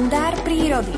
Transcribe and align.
kalendár 0.00 0.32
prírody. 0.48 0.96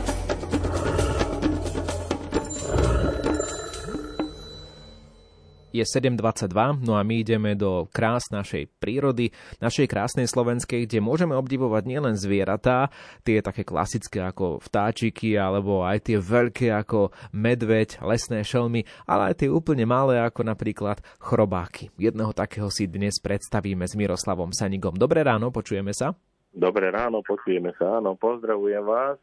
Je 5.75 5.83
7.22, 5.83 6.87
no 6.87 6.95
a 6.95 7.03
my 7.03 7.27
ideme 7.27 7.59
do 7.59 7.91
krás 7.91 8.31
našej 8.31 8.71
prírody, 8.79 9.35
našej 9.59 9.91
krásnej 9.91 10.31
slovenskej, 10.31 10.87
kde 10.87 11.03
môžeme 11.03 11.35
obdivovať 11.35 11.83
nielen 11.83 12.15
zvieratá, 12.15 12.95
tie 13.27 13.43
také 13.43 13.67
klasické 13.67 14.23
ako 14.23 14.63
vtáčiky, 14.63 15.35
alebo 15.35 15.83
aj 15.83 16.07
tie 16.07 16.23
veľké 16.23 16.71
ako 16.71 17.11
medveď, 17.35 17.99
lesné 18.07 18.47
šelmy, 18.47 18.87
ale 19.11 19.35
aj 19.35 19.43
tie 19.43 19.51
úplne 19.51 19.83
malé 19.83 20.23
ako 20.23 20.47
napríklad 20.47 21.03
chrobáky. 21.19 21.91
Jedného 21.99 22.31
takého 22.31 22.71
si 22.71 22.87
dnes 22.87 23.19
predstavíme 23.19 23.83
s 23.83 23.99
Miroslavom 23.99 24.55
Sanigom. 24.55 24.95
Dobré 24.95 25.27
ráno, 25.27 25.51
počujeme 25.51 25.91
sa? 25.91 26.15
Dobré 26.53 26.93
ráno, 26.93 27.25
počujeme 27.25 27.73
sa, 27.81 27.97
áno, 27.97 28.13
pozdravujem 28.13 28.85
vás. 28.85 29.17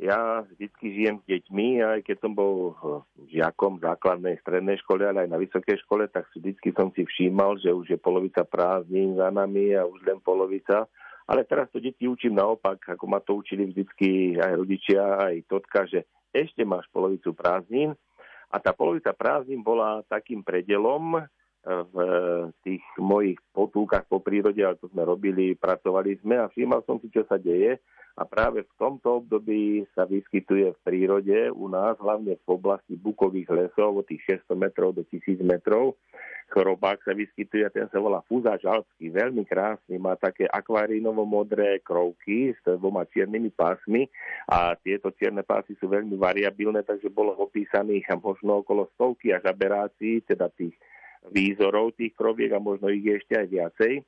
Ja 0.00 0.40
vždy 0.40 0.72
žijem 0.80 1.16
s 1.20 1.24
deťmi, 1.28 1.84
aj 1.84 2.00
keď 2.00 2.16
som 2.24 2.32
bol 2.32 2.72
žiakom 3.28 3.76
základnej, 3.76 4.40
strednej 4.40 4.80
škole, 4.80 5.04
ale 5.04 5.28
aj 5.28 5.30
na 5.30 5.36
vysokej 5.36 5.76
škole, 5.84 6.08
tak 6.08 6.24
vždy 6.32 6.56
som 6.72 6.88
si 6.96 7.04
všímal, 7.04 7.60
že 7.60 7.76
už 7.76 7.92
je 7.92 7.98
polovica 8.00 8.40
prázdnin 8.40 9.20
za 9.20 9.28
nami 9.28 9.76
a 9.76 9.84
už 9.84 10.00
len 10.08 10.16
polovica. 10.24 10.88
Ale 11.28 11.44
teraz 11.44 11.68
to 11.68 11.76
deti 11.76 12.08
učím 12.08 12.40
naopak, 12.40 12.96
ako 12.96 13.04
ma 13.04 13.20
to 13.20 13.36
učili 13.36 13.68
vždycky 13.68 14.40
aj 14.40 14.52
rodičia, 14.56 15.04
aj 15.28 15.44
totka, 15.44 15.84
že 15.84 16.08
ešte 16.32 16.64
máš 16.64 16.88
polovicu 16.88 17.36
prázdnin. 17.36 17.92
A 18.48 18.56
tá 18.64 18.72
polovica 18.72 19.12
prázdnin 19.12 19.60
bola 19.60 20.00
takým 20.08 20.40
predelom, 20.40 21.20
v 21.64 21.96
tých 22.60 22.84
mojich 23.00 23.40
potúkach 23.56 24.04
po 24.04 24.20
prírode, 24.20 24.60
ale 24.60 24.76
to 24.76 24.92
sme 24.92 25.00
robili, 25.00 25.56
pracovali 25.56 26.20
sme 26.20 26.36
a 26.36 26.52
všímal 26.52 26.84
som 26.84 27.00
si, 27.00 27.08
čo 27.08 27.24
sa 27.24 27.40
deje. 27.40 27.80
A 28.14 28.22
práve 28.22 28.62
v 28.62 28.74
tomto 28.78 29.26
období 29.26 29.82
sa 29.90 30.06
vyskytuje 30.06 30.70
v 30.70 30.82
prírode 30.86 31.50
u 31.50 31.66
nás, 31.66 31.98
hlavne 31.98 32.38
v 32.38 32.46
oblasti 32.46 32.94
bukových 32.94 33.50
lesov, 33.50 33.98
od 33.98 34.06
tých 34.06 34.38
600 34.46 34.54
metrov 34.54 34.94
do 34.94 35.02
1000 35.02 35.42
metrov. 35.42 35.98
Chorobák 36.54 37.02
sa 37.02 37.10
vyskytuje, 37.10 37.66
ten 37.74 37.90
sa 37.90 37.98
volá 37.98 38.22
fúza 38.30 38.54
žalský, 38.60 39.10
veľmi 39.10 39.42
krásny, 39.48 39.98
má 39.98 40.14
také 40.14 40.46
akvarinovo-modré 40.46 41.82
krovky 41.82 42.54
s 42.54 42.62
dvoma 42.62 43.02
čiernymi 43.10 43.50
pásmi 43.50 44.06
a 44.46 44.78
tieto 44.78 45.10
čierne 45.18 45.42
pásy 45.42 45.74
sú 45.82 45.90
veľmi 45.90 46.14
variabilné, 46.14 46.86
takže 46.86 47.10
bolo 47.10 47.34
opísaných 47.34 48.06
možno 48.22 48.62
okolo 48.62 48.86
stovky 48.94 49.34
až 49.34 49.50
aberácií, 49.50 50.22
teda 50.22 50.52
tých 50.54 50.78
výzorov 51.32 51.96
tých 51.96 52.12
kroviek 52.12 52.52
a 52.52 52.60
možno 52.60 52.92
ich 52.92 53.04
je 53.04 53.14
ešte 53.16 53.34
aj 53.36 53.46
viacej. 53.48 53.92
E, 54.00 54.02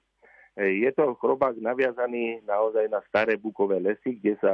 je 0.85 0.91
to 0.93 1.17
chrobák 1.17 1.57
naviazaný 1.61 2.45
naozaj 2.45 2.89
na 2.89 3.01
staré 3.09 3.41
bukové 3.41 3.81
lesy, 3.81 4.21
kde 4.21 4.37
sa 4.41 4.53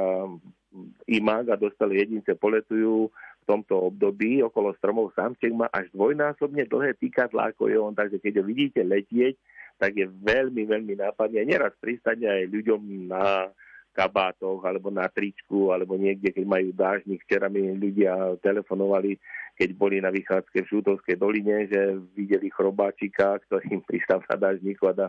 imák 1.07 1.53
a 1.53 1.59
dostali 1.59 1.99
jedince 1.99 2.35
poletujú 2.35 3.11
v 3.13 3.45
tomto 3.45 3.91
období. 3.91 4.39
Okolo 4.43 4.71
stromov 4.79 5.11
samček 5.15 5.51
má 5.51 5.67
až 5.71 5.91
dvojnásobne 5.91 6.63
dlhé 6.67 6.95
týkadlá 6.95 7.51
ako 7.51 7.67
je 7.67 7.77
on, 7.79 7.93
takže 7.95 8.19
keď 8.23 8.39
ho 8.39 8.43
vidíte 8.47 8.81
letieť, 8.83 9.35
tak 9.75 9.99
je 9.99 10.07
veľmi, 10.07 10.63
veľmi 10.63 10.95
nápadný. 10.95 11.43
A 11.43 11.49
neraz 11.49 11.73
pristane 11.81 12.23
aj 12.23 12.47
ľuďom 12.47 13.11
na 13.11 13.51
kabátoch 13.93 14.65
alebo 14.65 14.89
na 14.89 15.05
tričku 15.05 15.69
alebo 15.69 15.93
niekde, 15.95 16.33
keď 16.33 16.45
majú 16.49 16.69
dážnik. 16.73 17.21
Včera 17.23 17.47
mi 17.47 17.61
ľudia 17.77 18.35
telefonovali, 18.41 19.15
keď 19.53 19.69
boli 19.77 20.01
na 20.01 20.09
vychádzke 20.09 20.65
v 20.65 20.69
Žutovskej 20.73 21.15
doline, 21.21 21.69
že 21.69 21.95
videli 22.17 22.49
chrobáčika, 22.49 23.37
ktorý 23.47 23.79
im 23.79 23.81
pristal 23.89 24.25
na 24.25 24.35
dážniku 24.35 24.89
a 24.89 24.93
da, 24.93 25.07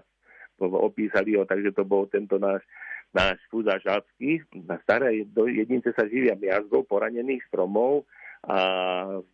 opísali 0.61 1.35
ho, 1.35 1.43
takže 1.49 1.75
to 1.75 1.83
bol 1.83 2.07
tento 2.07 2.39
náš 2.39 2.63
náš 3.15 3.39
fúza 3.47 3.79
žácky. 3.79 4.43
Na 4.67 4.77
staré 4.83 5.23
jedince 5.31 5.95
sa 5.95 6.05
živia 6.11 6.35
miazgou 6.35 6.83
poranených 6.83 7.47
stromov 7.47 8.03
a 8.45 8.59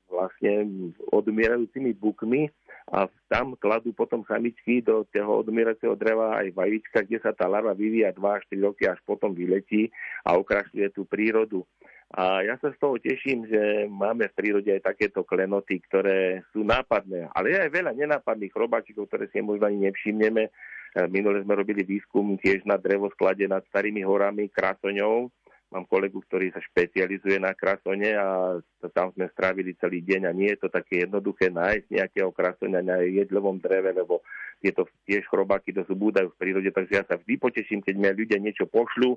vlastne 0.07 0.69
odumierajúcimi 1.11 1.97
bukmi 1.97 2.53
a 2.91 3.07
tam 3.31 3.55
kladú 3.55 3.95
potom 3.95 4.27
samičky 4.27 4.83
do 4.83 5.07
toho 5.07 5.47
odumierajúceho 5.47 5.95
dreva 5.95 6.43
aj 6.43 6.51
vajíčka, 6.51 7.07
kde 7.07 7.23
sa 7.23 7.31
tá 7.31 7.47
larva 7.47 7.71
vyvíja 7.71 8.11
2 8.11 8.19
až 8.19 8.43
3 8.51 8.67
roky, 8.67 8.83
až 8.91 8.99
potom 9.07 9.31
vyletí 9.31 9.95
a 10.27 10.35
okrašľuje 10.35 10.89
tú 10.91 11.07
prírodu. 11.07 11.63
A 12.11 12.43
ja 12.43 12.59
sa 12.59 12.75
z 12.75 12.79
toho 12.83 12.99
teším, 12.99 13.47
že 13.47 13.87
máme 13.87 14.27
v 14.27 14.35
prírode 14.35 14.75
aj 14.75 14.83
takéto 14.83 15.23
klenoty, 15.23 15.79
ktoré 15.87 16.43
sú 16.51 16.67
nápadné. 16.67 17.31
Ale 17.31 17.55
je 17.55 17.59
aj 17.63 17.71
veľa 17.71 17.93
nenápadných 17.95 18.51
chrobáčikov, 18.51 19.07
ktoré 19.07 19.31
si 19.31 19.39
možno 19.39 19.71
ani 19.71 19.87
nevšimneme. 19.87 20.51
Minule 21.07 21.47
sme 21.47 21.55
robili 21.55 21.87
výskum 21.87 22.35
tiež 22.43 22.67
na 22.67 22.75
drevosklade 22.75 23.47
nad 23.47 23.63
starými 23.71 24.03
horami 24.03 24.51
Krasoňou 24.51 25.31
Mám 25.71 25.87
kolegu, 25.87 26.19
ktorý 26.27 26.51
sa 26.51 26.59
špecializuje 26.59 27.39
na 27.39 27.55
krasone 27.55 28.11
a 28.19 28.59
tam 28.91 29.15
sme 29.15 29.31
strávili 29.31 29.79
celý 29.79 30.03
deň 30.03 30.27
a 30.27 30.35
nie 30.35 30.51
je 30.51 30.67
to 30.67 30.69
také 30.69 31.07
jednoduché 31.07 31.47
nájsť 31.47 31.87
nejakého 31.95 32.35
krasoňa 32.35 32.83
na 32.83 32.99
jedlovom 33.07 33.63
dreve, 33.63 33.95
lebo 33.95 34.19
tieto 34.59 34.91
tiež 35.07 35.25
chrobáky 35.31 35.71
to 35.71 35.87
zubúdajú 35.87 36.35
v 36.35 36.41
prírode, 36.43 36.71
takže 36.75 36.95
ja 37.01 37.05
sa 37.07 37.17
vždy 37.17 37.39
poteším, 37.39 37.81
keď 37.87 37.95
mi 37.97 38.11
ľudia 38.11 38.43
niečo 38.43 38.67
pošľú 38.67 39.15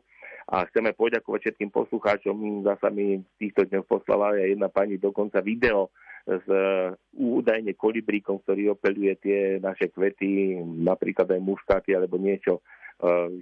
a 0.53 0.63
chceme 0.69 0.93
poďakovať 0.93 1.39
všetkým 1.51 1.73
poslucháčom. 1.73 2.63
Zasa 2.63 2.93
mi 2.93 3.19
v 3.19 3.27
týchto 3.41 3.65
dňoch 3.67 3.89
poslala 3.89 4.37
aj 4.37 4.53
jedna 4.53 4.69
pani 4.69 5.01
dokonca 5.01 5.41
video 5.41 5.89
s 6.23 6.47
údajne 7.17 7.75
kolibríkom, 7.75 8.39
ktorý 8.45 8.77
opeluje 8.77 9.11
tie 9.19 9.39
naše 9.59 9.91
kvety, 9.91 10.61
napríklad 10.63 11.27
aj 11.27 11.41
muškáty 11.43 11.91
alebo 11.91 12.15
niečo 12.15 12.63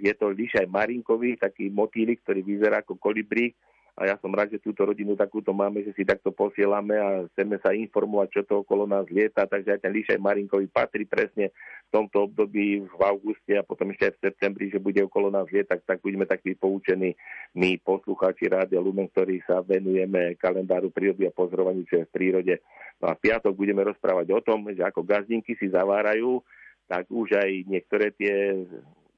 je 0.01 0.13
to 0.17 0.33
lišaj 0.33 0.65
marinkový, 0.65 1.37
taký 1.37 1.69
motýlik, 1.69 2.25
ktorý 2.25 2.41
vyzerá 2.41 2.81
ako 2.81 2.97
kolibrík 2.97 3.53
a 3.99 4.07
ja 4.07 4.15
som 4.23 4.31
rád, 4.31 4.55
že 4.55 4.63
túto 4.63 4.87
rodinu 4.87 5.19
takúto 5.19 5.51
máme, 5.51 5.83
že 5.83 5.91
si 5.91 6.07
takto 6.07 6.31
posielame 6.31 6.95
a 6.95 7.27
chceme 7.35 7.59
sa 7.59 7.75
informovať, 7.75 8.27
čo 8.31 8.41
to 8.47 8.53
okolo 8.63 8.87
nás 8.87 9.03
lieta, 9.11 9.43
takže 9.43 9.75
aj 9.75 9.81
ten 9.83 9.91
lišaj 9.91 10.15
marinkový 10.15 10.71
patrí 10.71 11.03
presne 11.03 11.51
v 11.51 11.89
tomto 11.91 12.31
období 12.31 12.87
v 12.87 13.01
auguste 13.03 13.51
a 13.59 13.67
potom 13.67 13.91
ešte 13.91 14.07
aj 14.07 14.13
v 14.15 14.23
septembri, 14.31 14.65
že 14.71 14.79
bude 14.79 15.03
okolo 15.03 15.27
nás 15.27 15.43
lietať, 15.51 15.83
tak 15.83 15.99
budeme 15.99 16.23
takí 16.23 16.55
poučení 16.55 17.19
my 17.51 17.75
poslucháči 17.83 18.47
Rádia 18.47 18.79
Lumen, 18.79 19.11
ktorí 19.11 19.43
sa 19.43 19.59
venujeme 19.59 20.39
kalendáru 20.39 20.87
prírody 20.87 21.27
a 21.27 21.35
pozorovaniu, 21.35 21.83
čo 21.83 21.99
je 21.99 22.07
v 22.07 22.15
prírode. 22.15 22.55
No 23.03 23.11
a 23.11 23.13
v 23.13 23.27
piatok 23.27 23.51
budeme 23.51 23.83
rozprávať 23.83 24.31
o 24.31 24.39
tom, 24.39 24.71
že 24.71 24.87
ako 24.87 25.03
gazdinky 25.03 25.59
si 25.59 25.67
zavárajú, 25.67 26.39
tak 26.87 27.11
už 27.11 27.35
aj 27.35 27.67
niektoré 27.67 28.15
tie 28.15 28.65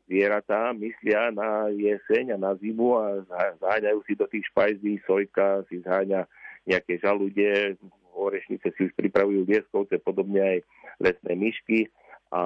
zvieratá 0.06 0.76
myslia 0.76 1.32
na 1.32 1.72
jeseň 1.72 2.36
a 2.36 2.38
na 2.38 2.52
zimu 2.60 3.00
a 3.00 3.24
zháňajú 3.60 4.00
si 4.04 4.14
do 4.20 4.28
tých 4.28 4.46
špajzí, 4.52 5.00
sojka 5.08 5.64
si 5.72 5.80
zháňa 5.80 6.28
nejaké 6.68 7.00
žalude, 7.00 7.80
orešnice 8.14 8.72
si 8.76 8.82
už 8.88 8.94
pripravujú 8.94 9.44
vieskovce, 9.48 9.98
podobne 10.00 10.40
aj 10.40 10.58
lesné 11.02 11.34
myšky 11.34 11.90
a 12.34 12.44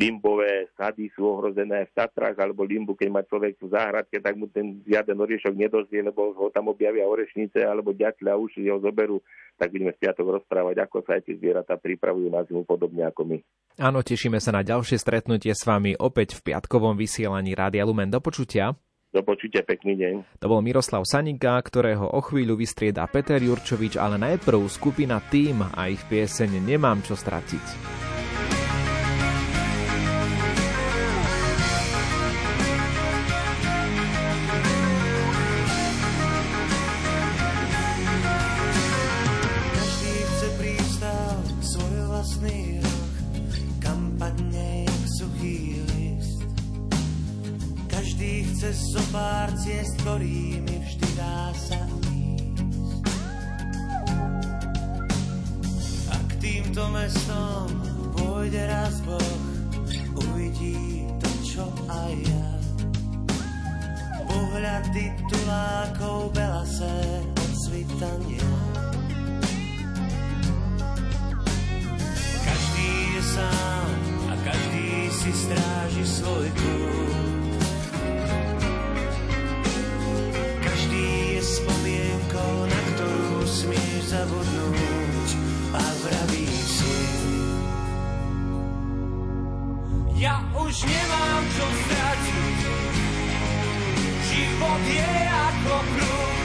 limbové 0.00 0.72
sady 0.72 1.12
sú 1.12 1.28
ohrozené 1.28 1.84
v 1.84 1.92
Tatrách, 1.92 2.32
alebo 2.40 2.64
limbu, 2.64 2.96
keď 2.96 3.08
má 3.12 3.20
človek 3.20 3.60
v 3.60 3.68
záhradke, 3.68 4.16
tak 4.24 4.40
mu 4.40 4.48
ten 4.48 4.80
žiaden 4.88 5.20
oriešok 5.20 5.52
nedozrie, 5.52 6.00
lebo 6.00 6.32
ho 6.32 6.48
tam 6.48 6.72
objavia 6.72 7.04
orešnice 7.04 7.60
alebo 7.60 7.92
ďatle 7.92 8.32
a 8.32 8.40
už 8.40 8.56
ho 8.64 8.80
zoberú, 8.80 9.20
tak 9.60 9.68
budeme 9.68 9.92
v 9.92 10.00
piatok 10.00 10.40
rozprávať, 10.40 10.80
ako 10.80 11.04
sa 11.04 11.20
aj 11.20 11.28
tie 11.28 11.36
zvieratá 11.36 11.76
pripravujú 11.76 12.32
na 12.32 12.40
zimu 12.48 12.64
podobne 12.64 13.04
ako 13.04 13.36
my. 13.36 13.38
Áno, 13.84 14.00
tešíme 14.00 14.40
sa 14.40 14.56
na 14.56 14.64
ďalšie 14.64 14.96
stretnutie 14.96 15.52
s 15.52 15.68
vami 15.68 15.92
opäť 16.00 16.40
v 16.40 16.56
piatkovom 16.56 16.96
vysielaní 16.96 17.52
Rádia 17.52 17.84
Lumen. 17.84 18.08
Do 18.08 18.24
počutia. 18.24 18.72
Do 19.12 19.20
počutia, 19.20 19.60
pekný 19.60 19.94
deň. 20.00 20.40
To 20.40 20.46
bol 20.48 20.64
Miroslav 20.64 21.04
Sanika, 21.04 21.60
ktorého 21.60 22.16
o 22.16 22.18
chvíľu 22.24 22.56
vystrieda 22.56 23.04
Peter 23.12 23.38
Jurčovič, 23.38 24.00
ale 24.00 24.16
najprv 24.16 24.64
skupina 24.72 25.20
Tým 25.20 25.60
a 25.68 25.92
ich 25.92 26.00
pieseň 26.08 26.64
Nemám 26.64 27.04
čo 27.04 27.12
stratiť. 27.12 28.13
Pár 49.14 49.46
ciest, 49.54 49.94
ktorými 50.02 50.74
vždy 50.82 51.08
dá 51.14 51.54
sa 51.54 51.78
ísť. 52.10 53.06
A 56.10 56.16
k 56.18 56.32
týmto 56.42 56.82
mestom 56.90 57.70
pôjde 58.18 58.66
raz 58.66 58.98
Boh, 59.06 59.38
uvidí 60.18 61.06
to, 61.22 61.30
čo 61.46 61.64
aj 61.86 62.14
ja. 62.26 62.48
Pohľad 64.26 64.82
titulákov 64.90 66.34
belasé 66.34 67.22
od 67.38 67.52
svitania. 67.70 68.43
Je 94.82 95.12
ako 95.30 95.76
kruh. 95.94 96.38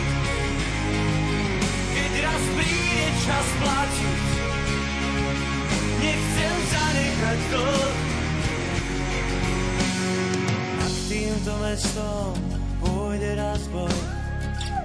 Keď 1.96 2.12
raz 2.22 2.44
príde 2.54 3.08
čas 3.26 3.48
platiť, 3.58 4.22
nechcem 6.00 6.56
zanechať 6.70 7.40
to. 7.50 7.68
Nad 10.78 10.94
týmto 11.10 11.54
mestom 11.66 12.34
pôjde 12.80 13.32
raz 13.34 13.62
Boh, 13.74 14.02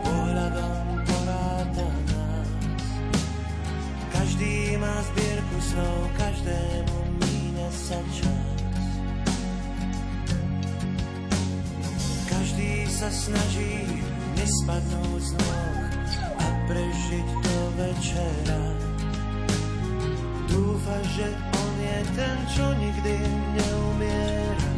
pohľadom 0.05 0.85
poráta 1.05 1.89
nás. 2.09 2.49
Každý 4.15 4.81
má 4.81 4.95
zbierku 5.13 5.57
snov, 5.61 5.99
každému 6.17 6.97
míňa 7.21 7.69
sa 7.71 7.99
čas. 8.09 8.34
Sa 13.05 13.29
snaží 13.29 13.85
nespadnúť 14.33 15.21
z 15.21 15.31
nôh 15.37 15.77
a 16.41 16.47
prežiť 16.65 17.29
do 17.37 17.59
večera. 17.77 18.63
Dúfa, 20.49 20.97
že 21.13 21.29
on 21.53 21.75
je 21.85 21.99
ten, 22.17 22.37
čo 22.49 22.65
nikdy 22.81 23.17
neumiera. 23.61 24.71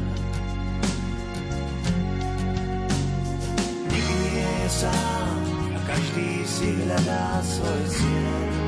Nikdy 3.94 4.16
nie 4.34 4.52
je 4.58 4.68
sám 4.74 5.38
a 5.70 5.78
každý 5.86 6.30
si 6.50 6.82
hľadá 6.82 7.38
svoj 7.46 7.82
cieľ. 7.94 8.65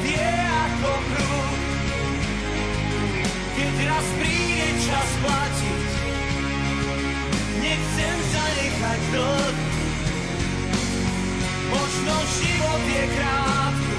Je 0.00 0.32
ako 0.40 0.92
kruh. 1.12 1.56
Keď 3.52 3.74
raz 3.84 4.06
príde 4.16 4.68
čas 4.88 5.10
platiť, 5.20 5.84
nechcem 7.60 8.16
zanechať 8.32 9.00
dlh. 9.12 9.56
Možno 11.72 12.14
život 12.40 12.82
je 12.88 13.04
krátky, 13.16 13.91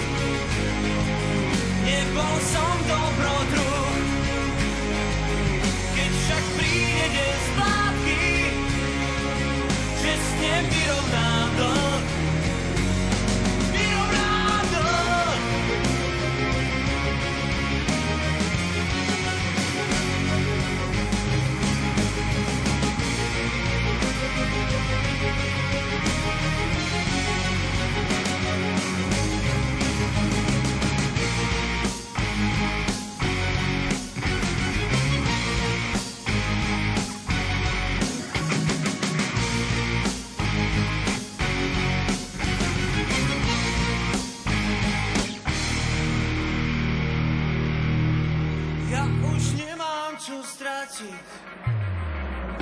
Ja 49.03 49.11
už 49.35 49.59
nemám 49.59 50.15
čo 50.15 50.39
stratiť. 50.39 51.27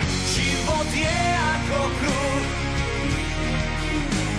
Život 0.10 0.90
je 0.90 1.20
ako 1.38 1.82
kruh, 2.02 2.46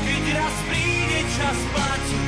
keď 0.02 0.24
raz 0.34 0.56
príde 0.66 1.20
čas 1.30 1.58
platiť. 1.70 2.21